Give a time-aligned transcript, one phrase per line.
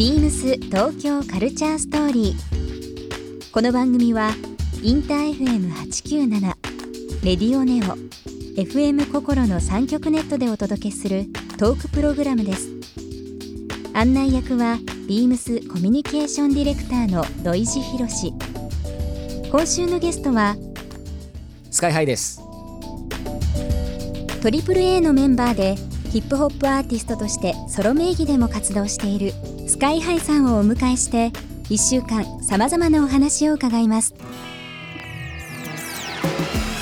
[0.00, 3.52] ビームス東京カルチャーストーリー。
[3.52, 4.30] この番組は
[4.82, 6.40] インター FM897
[7.22, 7.98] レディオネオ
[8.58, 11.26] FM 心の三極ネットでお届けする
[11.58, 12.70] トークプログラムです。
[13.92, 18.32] 案内役はビームスコミュニケーションディレクターの土井博志。
[19.50, 20.56] 今週のゲストは
[21.70, 22.40] スカイハイです
[24.40, 25.74] トリプル a のメンバーで
[26.10, 31.28] ヒップホップアーティストとしてソロ名義でも活動しているスカイハイさんをお迎えして
[31.70, 34.12] 1週間さまざまなお話を伺います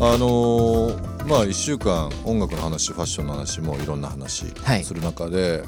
[0.00, 4.84] あのーまあ1週間音楽の話ファッションの話もいろんな話はい。
[4.84, 5.62] する中で、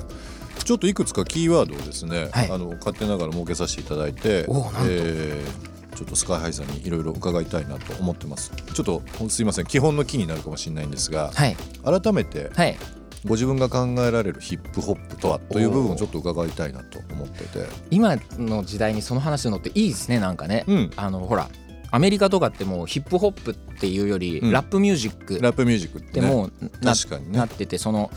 [0.64, 2.50] ちょっといくつかキーワードをですね、はい。
[2.50, 5.66] あの勝手ながら設けさせていただいてえー
[5.97, 8.52] ちょっとスカイハイさんにいろいろ伺いたいなと思ってます。
[8.75, 11.56] ちょっとすいません基本のキーになるかもしれないんですが、はい。
[11.84, 12.77] 改めてはい。
[13.24, 17.67] ご自分が考えられるヒップホップとはという部分をちょっと伺いたいなと思ってて。
[17.90, 20.90] 今の時代にその話のっていいですねなんかね、うん。
[20.96, 21.48] あのほら
[21.90, 24.52] アメリカとかってもうヒップホップっていうより、うん。
[24.52, 25.40] ラップミュージック。
[25.40, 26.52] ラップミュージックっててもう
[26.83, 27.39] な,、確かにね。
[27.39, 28.11] なっててその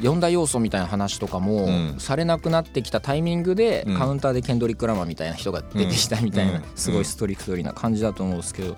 [0.00, 1.96] 四大要素みたいな話とかも、うん。
[1.98, 3.98] されなくなってきたタイミングで、うん。
[3.98, 6.64] カウンターでケンドリック・ラマーみたいな人が出てきたみたいな、うん。
[6.76, 8.76] すごいストリクトリーな感じだと思うんですけど、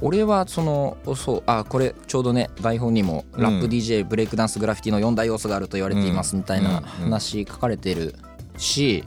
[0.00, 3.42] 俺はそのそうあこれちょうどね台本にも、うん。
[3.42, 8.14] ラップ DJ ブレイクダンスグラフィティの四大要素があると言われていますみたいなうん話書かれてる
[8.56, 9.04] し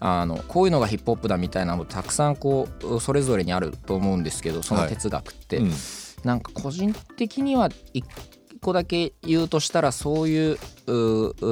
[0.00, 5.58] あのこういうのがヒップホップだみたいなのたくさんこうそれぞれにあると思うんですけどその哲学って。
[5.58, 5.72] うん
[6.26, 8.04] なんか個人的には一
[8.66, 10.58] 個だけ言うとしたらそういう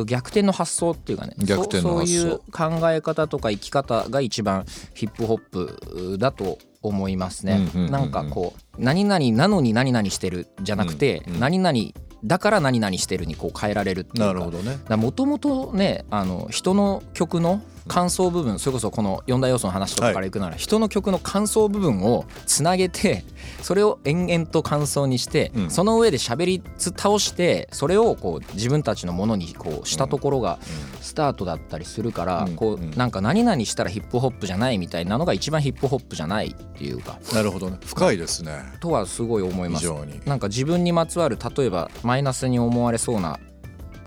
[0.05, 1.35] 逆転の発想っていうかね。
[1.39, 4.65] 逆転のそういう考え方とか生き方が一番
[4.95, 7.69] ヒップホップだと思いますね。
[7.75, 11.79] なんかこう何々なのに何々してるじゃなくて、うんうん何々
[12.25, 14.27] だから何々してるにこう変えられるっていうか。
[14.29, 14.79] なるほどね。
[14.97, 23.25] もともとねあの人の曲の感想部分それこそこの4大要素の話とかからいくなら、人の曲の感想部分をつなげて
[23.63, 25.71] それを延々と感想にして、うん。
[25.71, 30.59] その上で喋り倒してそれをこう自分たちのものにこうしたところが
[31.01, 32.57] スタートだったりするから、うん。
[32.57, 37.19] こうなんか何々したらヒップホップじゃないみたいなのが一番ヒップホップじゃないっていうか。
[37.33, 37.79] なるほどね。
[37.85, 38.53] 深いですね。
[38.81, 39.81] とはすごい思います。
[39.81, 40.21] 非常に。
[40.25, 43.39] なんか自分にまつわる例えばマイナスに思われそうな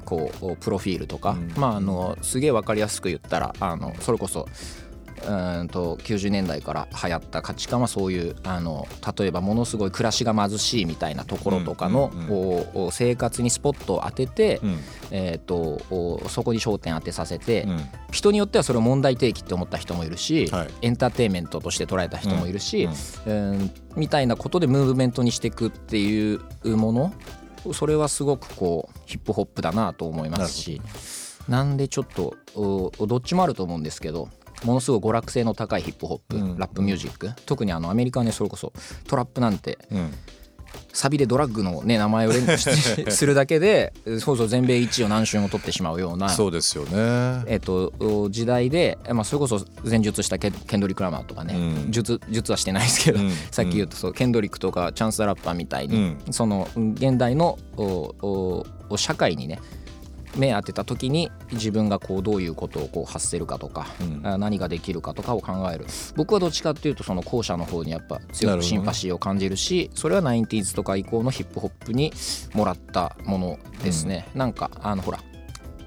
[0.08, 1.52] こうプロフィールとか、うん。
[1.58, 8.88] まああのすげえ分かりやすく言ったらあのそれこそうーんと90年代から流行った価値観はそういうあの
[9.18, 14.80] 例えばものすごい暮らしが貧しいみたいなところとかの、うんうん生活にスポットを当てて、うん。
[15.12, 17.80] えー、とおそこに焦点当てさせて、うん。
[18.12, 20.70] 人によってはそれを問題提起って思った人もいるし、はい。
[20.84, 22.88] エンターテインメントとして捉えた人もいるし、
[23.26, 23.52] うん。
[23.52, 23.72] うん。
[23.96, 26.40] みたいなことでムーブメントにしていくっていう
[26.78, 27.14] もの
[27.74, 30.82] それはすごくこうヒップホップだなと思いますし
[31.48, 34.30] なんでちょっとおどっちもあると思うんですけど
[34.64, 36.58] ものすごい娯楽性の高いヒップホップ、うん。
[36.58, 37.32] ラップミュージック。
[37.46, 38.74] 特にあのアメリカはねそれこそ
[39.08, 40.12] トラップなんてうん
[40.94, 47.44] サビでドラッグの、ね、名前を連呼しするだけで そうそう全米1位を何週も取ってしまうようなそうですよね。
[47.48, 51.92] えっと、時代で、まあ、それこそ前述したケケンドリック・ラマーとかね、うん。
[51.92, 53.32] 術術はしてないですけど、うん。
[53.52, 56.18] さっき言うとそうケンドリックとかチャンス・ザ・ラッパーみたいに、うん。
[56.32, 57.84] その現代のお
[58.22, 59.60] おお社会にね
[60.36, 64.22] 目当てた時に自分がこうどういうことをこう発せるかとか、うん。
[64.28, 65.86] あ何ができるかとかを考える。
[66.16, 72.14] 僕はどっちかっていうとその後者の方にやっぱ強くシンパシーを感じるしそれは 90s とか以降のヒップホップに
[72.54, 75.20] もらったものですね、なんかあのほら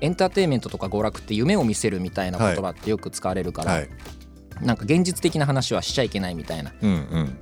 [0.00, 3.88] エンターテインメントとか娯楽って夢を見せるみたいな言葉ってよく使われるから、はい
[4.62, 6.72] なんか現実的な話はしちゃいけないみたいな。
[6.82, 6.90] うん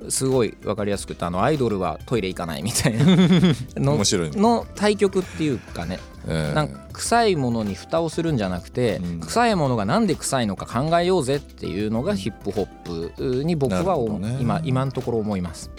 [0.01, 0.11] うん。
[0.11, 3.05] すごい分かりやすくてあのアイドルはトイレ行かないみたいな。
[3.75, 4.39] の面白いね。
[4.41, 5.99] の対局っていうかね。
[6.27, 9.19] えーなんか臭いものに蓋をするんじゃなくて、うん。
[9.21, 14.37] 臭いものがなんで臭いのか考えようぜっていうのがヒップホップに僕はね。
[14.41, 15.71] 今今のところ思います。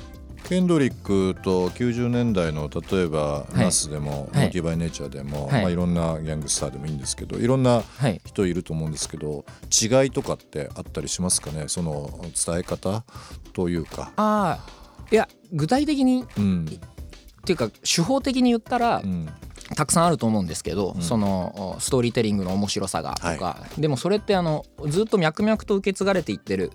[0.51, 3.59] ケンドリックと90年代の例えば、い。
[3.59, 4.19] ナスでも、はい。
[4.19, 5.63] モーティバイネイチャーでも、はい。
[5.63, 7.47] まあ、いろんなギャングスターでもいいんですけどい。
[7.47, 11.69] ろんなはい、人いると思うんですけど違いとかってあったりしますかね？
[11.69, 13.05] その伝え方
[13.53, 14.11] というか。
[14.17, 16.67] ああいや具体的にうん。
[16.67, 19.29] っていうか手法的に言ったら、うん。
[19.77, 21.01] たくさんあると思うんですけど、うん。
[21.01, 26.73] そのストーリーテリングの面白さがとか、はでもそれってあのずっと脈々と受け継がれていってる、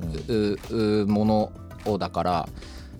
[1.09, 1.51] もの
[1.91, 2.49] をだから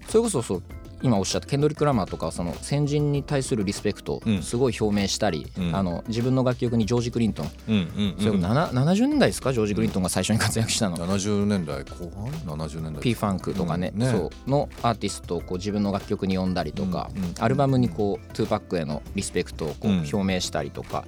[0.07, 0.63] それこそそう
[1.01, 4.39] 今おっしゃったケンドリック・ラマーとかはその先人に対するリスペクトうん。
[4.39, 5.75] をすごい表明したり、うん。
[5.75, 8.15] あの自分の楽曲にジョージ・クリントン、うんうん。
[8.17, 9.53] それこそなな70年代ですか？
[9.53, 10.97] ジョージ・クリントンが最初に活躍したの。
[10.97, 13.01] 70年代後半？70年代。
[13.01, 13.99] P ファンクとかね,、うん。
[13.99, 14.09] ね。
[14.09, 19.97] そうのアーティストをこう自分の楽曲に呼んだりとか、うんうんアルバムにこう2パックへのリスペクトをこううん。
[20.11, 21.05] 表明したりとか、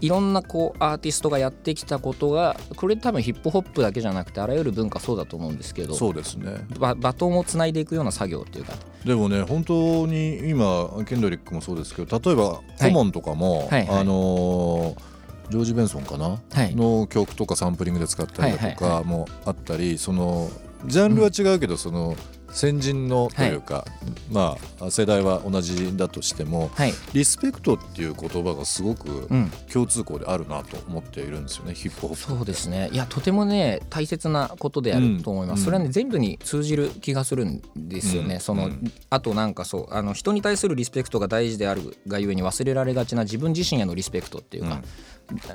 [0.00, 6.66] いろんなこうアーティストがやってきたことがこれ多分ヒップホップだけじゃなくてあらゆる文化そうだと思うんですけどそうですね。
[6.78, 8.74] ババトンをつないでいくような作業っていうか。
[9.04, 14.00] でもね本当に今ケンドリックもそうですけど例えばコモンとかも、はいはい。
[14.00, 15.16] あのー
[15.48, 16.74] ジョージ・ベンソンかな、はい。
[16.74, 20.50] の曲とかサンプリングで使ったりだとかもあったりその
[20.86, 22.16] ジャンルは違うけどその
[22.50, 23.84] 先人のというか、
[24.30, 32.88] まあ世代は同じだとしてもはい、リスペクトっていう言葉がすごくうん、共通項であるなと思っているんですよねヒップホップそうですね。
[32.92, 35.64] いやとてもね大切なことであると思います、うん。
[35.64, 38.40] それはね全部に通じる気がするんですよね、うん。
[38.40, 38.92] その、うん。
[39.10, 44.82] あとなんかそうあの人に対するリスペクトが大事であるがゆえに忘れられがちな自分自身へのリスペクトっていうか、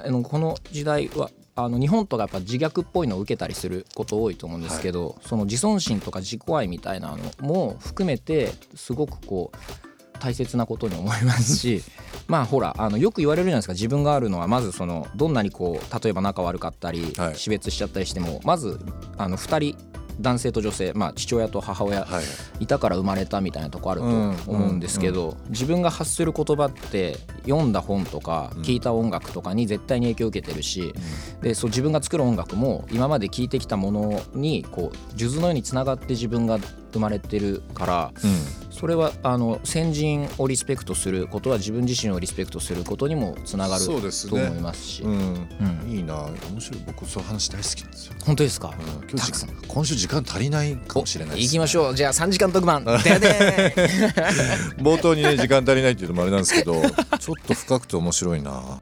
[0.05, 11.83] あのこの時代はあの日本とかやっぱ自虐っぽいのを受けたりすること多いと思うんですけど、その自尊心とか自己愛みたいなのも含めてすごくこう大切なことに思いますし
[12.27, 13.73] まあほらあのよく言われるじゃないですか。
[13.73, 17.35] 自分があるのはまずそのどんなにこう例えば仲悪かったり、はい。
[17.35, 18.79] 死別しちゃったりしてもまず
[19.17, 19.90] あの2人
[20.21, 22.21] 男性と女性、まあ、父親と母親は
[22.59, 22.67] いい。
[22.67, 28.61] たから生まれたみたいなとこあるとうん思うんですけど、自分が発する言葉って読んだ本とかうん。
[28.61, 30.93] 聞いた音楽とかに絶対に影響を受けてるし、
[31.41, 36.59] でそう自分が作る音楽も今まで聴いてきたものにこう数珠のようにつながって自分が
[36.93, 45.03] 生まれてるからうんそれはあの先人をリスペクトすることは自分自身をリスペクトすることにもつながると思いますし。
[45.03, 45.91] うんうん。
[45.91, 46.15] いいな。
[46.49, 48.71] 面白い僕そういう話大好きなんですよ、本当ですか、う
[49.05, 49.07] ん。
[49.07, 51.95] 今日今週時間足りないかもしれない行きましょう。
[51.95, 52.83] じゃあ3時間特番。
[54.81, 58.81] 冒頭にね時間足りないっていうのもあれなんですけどちょっと深くて面白いな。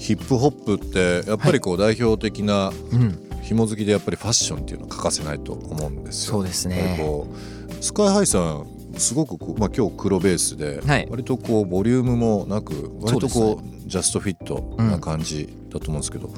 [0.00, 6.32] ヒップホップってやっぱりこう代表的なうん紐付きでやっぱりファッションっていうのは欠かせないと思うんですよ。
[6.32, 6.96] そうですね。
[6.98, 8.66] こうスカイハイさん
[8.96, 11.06] すごくこう、まあ、今日黒ベースで、はい。
[11.08, 16.28] 割とこうボリュームもなく割とそうこうジャストフィットな感じだと思うんですけど、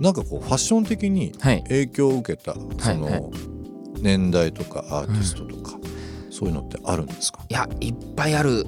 [0.00, 1.62] なんかこうファッション的にはい。
[1.62, 2.98] 影響を受けたそはい。
[2.98, 3.30] の
[4.00, 5.78] 年代とかアーティストとか、
[6.30, 7.44] そういうのってあるんですか？
[7.48, 8.66] いやいっぱいある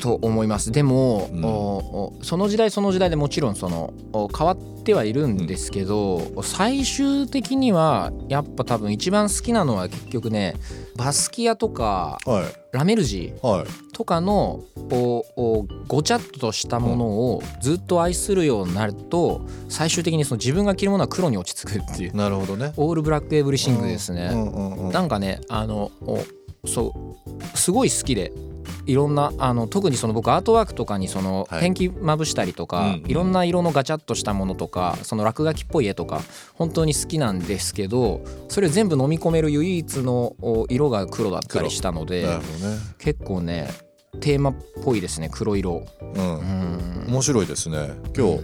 [0.00, 0.72] と思います。
[0.72, 2.24] でも、うん。
[2.24, 10.54] その時代その時代でもちろんそのお変わってはいるんですけど、最終的にはやっぱ多分一番好きなのは結局ね
[10.96, 12.44] バスキアとかはい。
[12.72, 13.92] ラメルジはい。
[13.92, 22.72] とかのおおごちゃっとしたものをずっと愛するようになると最終的にその自分が着るものは黒に落ち着くっていうなるほどね。
[22.76, 24.30] オールブラックエブリシングですね。
[24.32, 24.92] うんうんうん。
[24.92, 26.18] なんかねあのお
[26.66, 28.32] そうすごい好きで
[28.86, 31.60] いろんなあの特にその僕アートワークとかにそのはい。
[31.60, 33.10] ペンキまぶしたりとか、うんうん。
[33.10, 36.20] いろんな色のガチャっとしたものとかその落書きっぽい絵とか
[36.54, 42.38] 本当に好きなんですけどそれを全部飲み込める唯一のお色が黒だったりしたのでね。
[42.98, 43.68] 結構ね
[44.20, 44.54] テーマっ
[44.84, 45.86] ぽいですね黒色。
[46.00, 46.38] うん。
[46.38, 47.04] うん。
[47.08, 47.90] 面白いですね。
[48.16, 48.40] 今日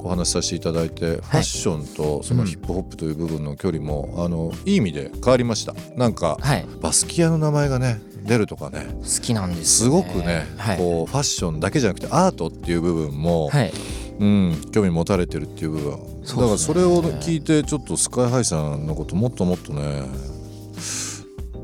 [0.00, 5.74] お話しさせていただいて、ファッションとそのヒップホップという部分の距離も、あのいい意味で変わりました。
[5.96, 6.66] なんかはい。
[6.80, 8.86] バスキアの名前がね出るとかね。
[9.00, 10.76] 好きなんですすよごくね、はい。
[10.76, 13.72] こうファッションだけじゃなくてアートっていう部分も、はい。
[14.20, 15.92] うん、興味持たれてるっていう部分
[16.24, 20.02] だからそれを聞いてちょっとスカイハイさんのこともっともっとね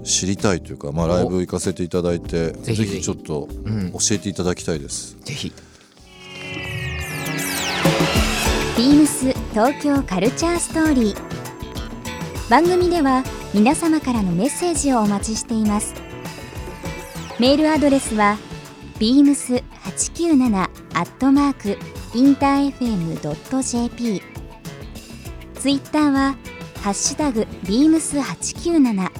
[0.05, 2.77] 知りたいというか、まあ、ライブ行かせていただいてぜぜひ。
[2.77, 3.91] ぜひひちょっとうん。
[3.91, 5.17] 教えていただきたいです。
[5.25, 5.53] ぜひ。
[8.77, 11.35] ビームス東京カルチャーストーリー。
[12.51, 16.04] 番組では皆様からのメッセージをお待ちしています
[17.41, 18.39] メールアドレスは
[19.01, 20.69] beams897 ア
[21.03, 21.77] ットマーク
[22.17, 24.23] インター FM.jp
[25.55, 26.37] ツイッターは
[26.83, 29.11] ハッシュタグビームス897ハ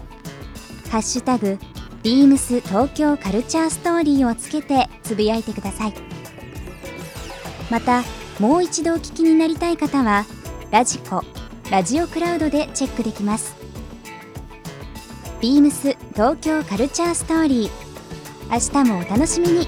[0.99, 1.59] ッシュタグ
[2.05, 5.95] ビームス東京カルチャーストーリーをつけてつぶやいてください。
[7.71, 8.05] また
[8.39, 10.27] もう一度お聞きになりたい方は
[10.71, 11.23] ラジコ
[11.71, 13.57] ラジオクラウドでチェックできます。
[15.41, 17.84] ビームス東京カルチャーストーリー。
[18.51, 19.67] 明日もお楽しみに。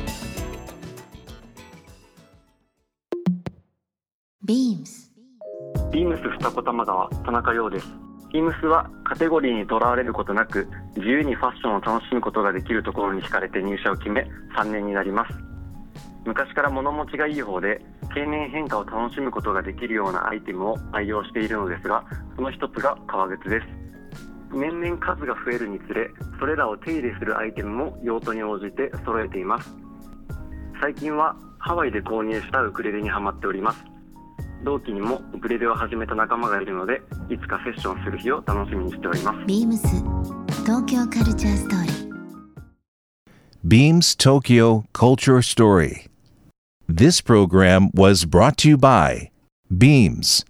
[4.45, 5.12] ビームス
[5.90, 7.87] ビームス二子玉川田中陽です。
[8.33, 15.35] ビームスはカテゴリーにとらわれることなく自由にファッションを楽しむことができるところに惹かれて入社を決め3年になります。
[16.26, 17.80] 昔から物持ちがいい方で
[18.14, 22.04] 経年変化を楽しむことができるようなアイテムを愛用しているのですが
[22.37, 23.86] その一つが革靴です
[24.52, 29.70] 年々数が増えるにつれそれらを手入れするアイテムも用途に応じて揃えています
[30.80, 33.84] 最近はハワイで購入したウクレレにハマっております
[34.64, 39.86] 同期にもウクレレを始めた仲間がいるのでいつかセッションする日を楽しみにしておりますビームス
[40.64, 42.06] 東京カルチャーストーリー
[43.66, 46.06] Beams Tokyo Culture Story.
[46.88, 49.32] This program was brought to you by
[49.76, 50.44] Beams.